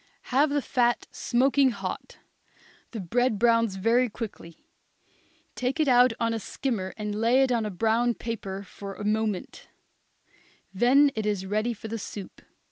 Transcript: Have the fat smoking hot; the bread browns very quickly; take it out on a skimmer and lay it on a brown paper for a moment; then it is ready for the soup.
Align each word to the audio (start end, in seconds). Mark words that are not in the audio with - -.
Have 0.33 0.49
the 0.49 0.63
fat 0.63 1.05
smoking 1.11 1.69
hot; 1.69 2.17
the 2.89 2.99
bread 2.99 3.37
browns 3.37 3.75
very 3.75 4.09
quickly; 4.09 4.65
take 5.53 5.79
it 5.79 5.87
out 5.87 6.11
on 6.19 6.33
a 6.33 6.39
skimmer 6.39 6.95
and 6.97 7.13
lay 7.21 7.43
it 7.43 7.51
on 7.51 7.67
a 7.67 7.69
brown 7.69 8.15
paper 8.15 8.63
for 8.63 8.95
a 8.95 9.05
moment; 9.05 9.67
then 10.73 11.11
it 11.13 11.27
is 11.27 11.45
ready 11.45 11.75
for 11.75 11.87
the 11.87 11.99
soup. 11.99 12.41